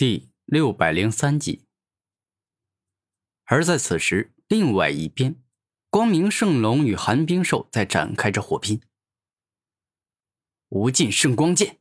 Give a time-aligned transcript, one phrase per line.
[0.00, 1.66] 第六百零三集。
[3.44, 5.36] 而在此时，另外一边，
[5.90, 8.80] 光明圣龙与寒冰兽在展开着火拼。
[10.70, 11.80] 无尽圣光剑。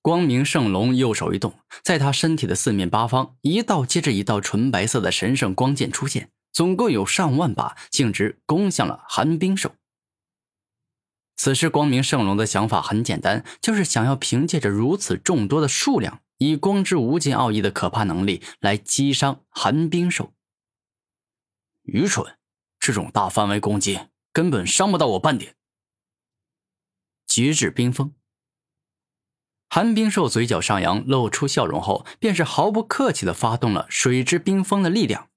[0.00, 9.74] 光明圣龙右手一动，在他身体的四面八方，一道接着一道纯白色的神圣光剑出现，总共有上万把，径直攻向了寒冰兽。
[11.36, 20.32] 此时，光明圣龙的想法很简单，就是想要凭借着如此众多的数量，以光之无尽奥义的可怕能力来击伤寒冰兽。
[21.82, 22.38] 愚蠢，
[22.78, 24.00] 这种大范围攻击
[24.32, 25.56] 根本伤不到我半点。
[27.26, 28.14] 绝至冰封，
[29.68, 35.28] 寒冰兽嘴角上扬，露出笑容后，便是毫不客气的发动了水之冰封的力量。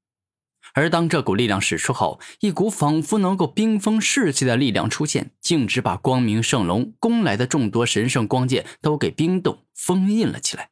[0.73, 10.69] 而当这股力量使出后，一股仿佛能够冰封世界的力量出现，径直把光明圣龙攻来的众多神圣光剑都给冰冻封印了起来。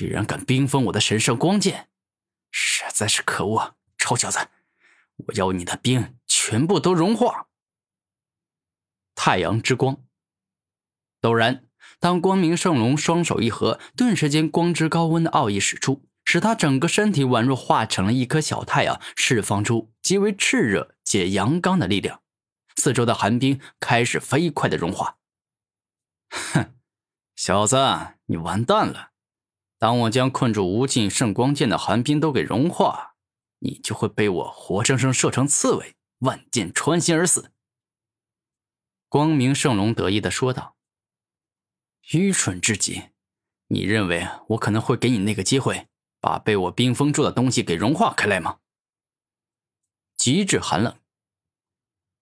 [0.00, 1.90] 居然敢冰封我的神圣光剑，
[2.50, 3.58] 实在是可恶！
[3.58, 4.38] 啊臭小子，
[5.26, 7.48] 我要你的冰全部都融化！
[9.14, 10.02] 太阳之光。
[11.20, 11.66] 陡然，
[11.98, 16.08] 当光明圣龙双手一合，顿时间光之高温的奥义使出。
[16.24, 22.22] 使他整个身体宛若化成了一颗小太阳，释放出极为炽热且阳刚的力量。
[22.74, 25.18] 四周的寒冰开始飞快的融化。
[26.30, 26.72] 哼，
[27.36, 27.76] 小子，
[28.24, 29.10] 你完蛋了！
[29.80, 33.14] 当我将困住无尽圣光剑的寒冰都给融化，
[33.60, 37.50] 你就会被我活生生射成刺猬，万箭穿心而死。
[39.08, 40.76] 光明圣龙得意的说道
[42.12, 43.04] ：“愚蠢至极！
[43.68, 45.88] 你认为我可能会给你那个机会？”
[46.20, 48.58] 把被我冰封住的东西给融化开来吗？
[50.14, 51.00] 极致寒冷，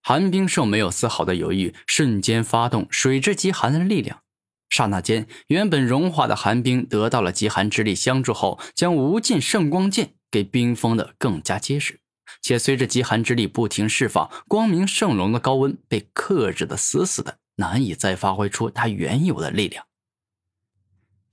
[0.00, 4.22] 寒冰兽没有丝毫的犹豫，瞬间发动水之极寒的力量。
[4.68, 12.00] 刹那间，原本融化的寒冰得到了极寒之力相助后，将无尽圣光剑给冰封的更加结实。
[12.42, 19.86] 且随着极寒之力不停释放，光明圣龙的高温被克制的死死的，难以再发挥出它原有的力量。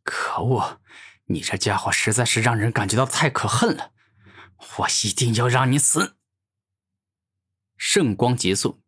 [0.03, 0.79] 可恶！
[1.27, 3.91] 你这家伙实在是让人感觉到太可恨了，
[4.77, 6.15] 我一定要让你死！
[7.75, 8.81] 圣光结束，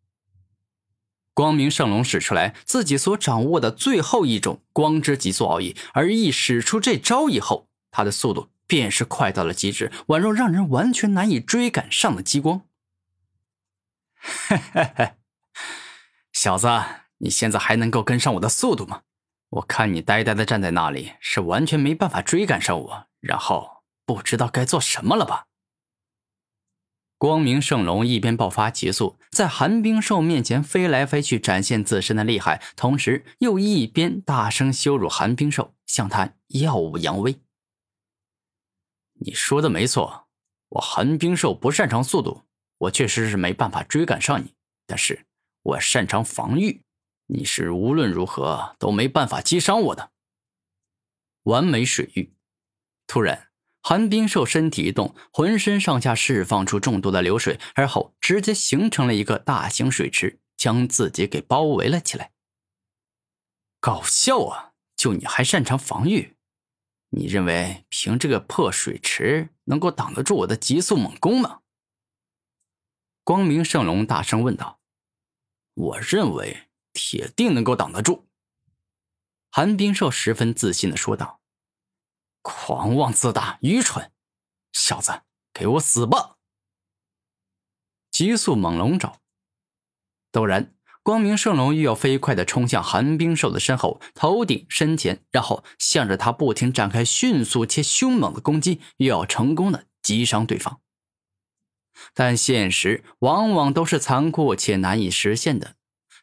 [1.38, 12.62] 光明圣龙使出来自己所掌握的最后一种光之极速奥义，而一使出这招以后，他的速度便是快到了极致，宛若让人完全难以追赶上的激光。
[14.20, 15.12] 嘿嘿嘿，
[16.32, 16.68] 小子，
[17.18, 19.02] 你现在还能够跟上我的速度吗？
[19.50, 25.44] 我看你呆呆的站在那里，是完全没办法追赶上我，然后不知道该做什么了吧？
[27.18, 37.40] 光明圣龙一边爆发急速，在寒冰兽面前飞来飞去，展现自身的厉害，同时又一边大声羞辱寒冰兽，向他耀武扬威。
[39.20, 40.28] 你说的没错，
[40.68, 42.44] 我寒冰兽不擅长速度，
[42.78, 44.54] 我确实是没办法追赶上你，
[44.86, 45.26] 但是
[45.62, 46.82] 我擅长防御。
[47.26, 50.12] 你是无论如何都没办法击伤我的
[51.42, 52.32] 完美水域。
[53.08, 53.48] 突然，
[53.80, 62.32] 寒冰兽身体一动，浑身上下释放出众多的流水，而后直接形成了一个大型水池，将自己给包围了起来。
[63.80, 64.72] 搞笑啊！
[64.96, 66.36] 就你还擅长防御？
[67.10, 71.60] 你认为凭这个破水池能够挡得住我的急速猛攻吗？
[73.24, 74.80] 光明圣龙大声问道
[75.74, 76.64] ：“我认为。”
[77.00, 78.26] 铁定能够挡得住。”
[79.52, 81.40] 寒冰兽十分自信的说道。
[82.48, 84.10] “狂妄自大，愚蠢，
[84.72, 85.20] 小子，
[85.52, 86.36] 给我死吧！”
[88.10, 89.18] 急速猛龙爪。
[90.32, 100.80] 陡然，光明圣龙又要飞快的冲向寒冰兽的身后、头顶、身前，然后向着他不停展开迅速且凶猛的攻击，又要成功的击伤对方。
[102.14, 105.74] 但现实往往都是残酷且难以实现的。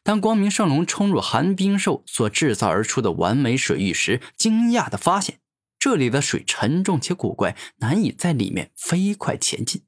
[0.02, 5.40] 当光明圣龙冲入寒冰兽所制造而出的完美水域时，惊讶的发现
[5.86, 9.86] 这里的水沉重且古怪，难以在里面飞快前进。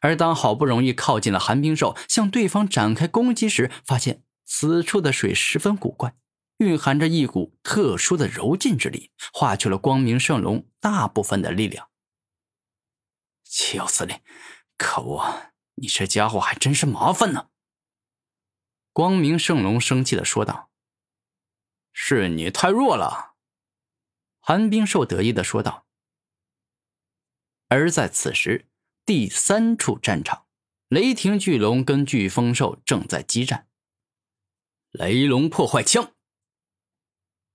[0.00, 6.16] 而当好不容易靠近了寒冰兽，向对方展开攻击时，发现此处的水十分古怪，
[6.56, 11.88] 蕴含着一股特殊的柔劲之力，化去了光明圣龙大部分的力量。
[13.44, 14.16] 岂有此理！
[14.76, 17.50] 可恶，你这家伙还真是麻烦呢！
[18.92, 20.70] 光明圣龙生气的说道
[21.94, 23.26] ：“是你太弱了。”
[24.48, 25.84] 寒冰兽得意的说道。
[27.68, 28.64] 而在此时，
[29.04, 30.46] 第三处战场，
[30.88, 33.66] 雷霆巨龙跟飓风兽正在激战。
[34.90, 36.14] 雷龙破坏枪。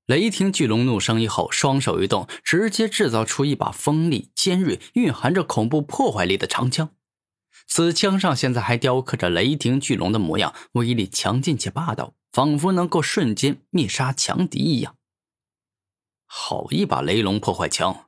[0.05, 6.95] 雷霆巨龙怒声一吼，双手一动，直接制造出一把锋利、尖锐、蕴含着恐怖破坏力的长枪。
[7.65, 14.95] 此枪上现在还雕刻着雷霆巨龙的模样，威力强劲且霸道，仿佛能够瞬间灭杀强敌一样。
[16.35, 18.07] 好一把雷龙破坏枪！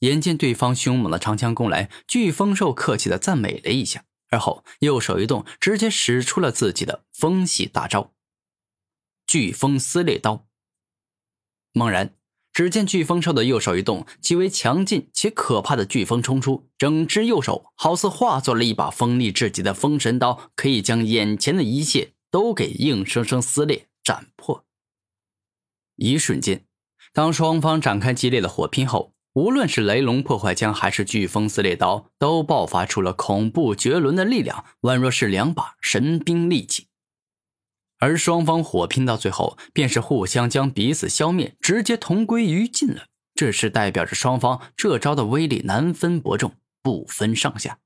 [0.00, 8.12] 眼见对方凶猛的长枪攻来，飓风兽客气的赞美了一下，而后右手一动，直接使出了自己的风系大招——
[9.26, 10.46] 飓风撕裂刀。
[11.72, 12.14] 猛然，
[12.52, 24.66] 只见飓风兽的右手一动，极为强劲且可怕的飓风冲出，整只右手好似化作了一把锋利至极的风神刀，可以将眼前的一切都给硬生生撕裂斩破。
[25.98, 26.64] 一瞬间，
[27.12, 29.12] 当双方展开激烈的火拼后。
[29.34, 36.88] 无论是雷龙破坏枪还是飓风撕裂刀，都爆发出了恐怖绝伦的力量，宛若是两把神兵利器。
[37.98, 43.06] 而双方火拼到最后，便是互相将彼此消灭，直接同归于尽了。
[43.34, 47.78] 这是代表着双方这招的威力难分伯仲，不分上下。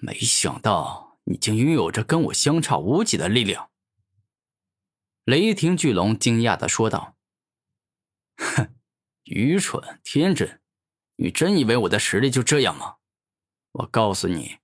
[0.00, 3.67] 没想到你竟拥有着跟我相差无几的力量。
[5.28, 7.14] 雷霆巨龙惊讶的说道
[8.40, 8.74] ：“哼。”
[9.24, 10.62] 愚蠢天真，
[11.16, 12.96] 你真以为我的实力就这样吗？
[13.72, 14.56] 我告诉你，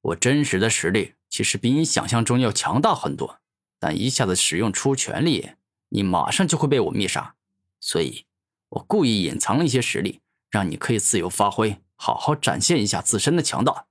[0.00, 3.40] 我真实的实力其实比你想象中要强大很多。
[3.80, 5.54] 但一下子使用出全力，
[5.88, 7.34] 你马上就会被我灭杀。
[7.80, 8.26] 所以，
[8.68, 13.88] 我故意隐藏了一些实力，让你可以自由发挥，好好展现一下自身的强大。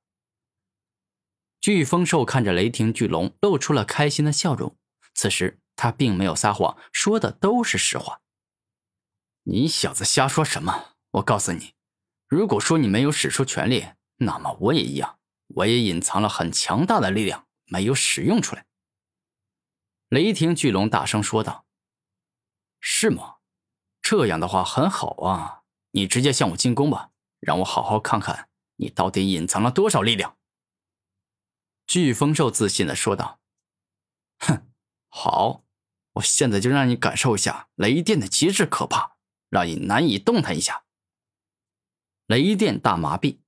[1.59, 4.77] 飓风兽看着雷霆巨龙，露出了开心的笑容。
[5.13, 8.21] 此时，他并没有撒谎，说的都是实话。
[9.45, 10.93] 你小子瞎说什么？
[11.13, 11.73] 我告诉你，
[12.27, 13.87] 如果说你没有使出全力，
[14.17, 15.17] 那么我也一样，
[15.47, 18.67] 我也隐藏了很强大的力量，没有使用出来。
[20.09, 21.65] 雷霆巨龙大声说道
[22.79, 23.37] ：“是吗？
[24.03, 25.63] 这样的话很好啊，
[25.93, 30.37] 你直接向我进攻吧，让我好好看看你到底隐藏了多少力量。”
[31.89, 33.39] 飓风兽自信的说道
[34.37, 34.71] ：“哼，
[35.09, 35.63] 好，
[36.13, 39.11] 我现在就让你感受一下雷电的极致可怕。”
[39.51, 40.83] 让你难以动弹一下。
[42.25, 43.39] 雷电大麻痹。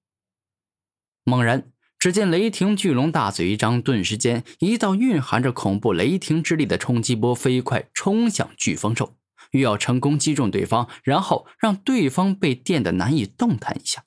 [1.24, 9.16] 猛然，只见雷霆巨龙大嘴一张，顿时间，一道蕴含着恐怖雷霆之力的冲击波飞快冲向飓风兽，
[9.52, 14.04] 欲要成功击中对方，然后让对方被电的难以动弹一下。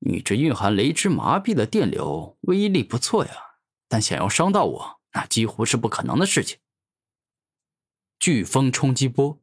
[0.00, 3.32] 你这蕴含雷之麻痹的电流威力不错呀，
[3.88, 6.58] 但想要伤到我，那几乎是不可能的事情。
[8.24, 9.38] 飓风冲击波。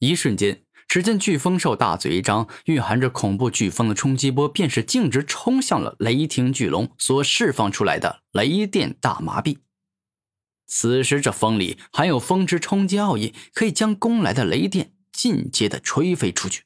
[0.00, 9.58] 一瞬间，只见飓风兽大嘴一张，蕴含着恐怖飓风的冲击波，便是径直冲向了雷霆巨龙所释放出来的雷电大麻痹。
[10.66, 16.64] 此时，这风里含有风之冲击奥义，可以将攻来的雷电进阶的吹飞出去。